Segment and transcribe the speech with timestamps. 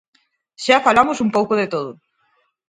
[0.63, 1.91] Xa falamos un pouco de todo...